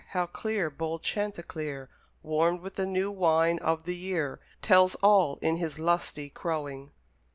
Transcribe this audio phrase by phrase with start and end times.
[0.13, 1.87] how clear bold chanticleer,
[2.23, 6.89] Warmed with the new wine of the year, Tells all in his lusty crowing!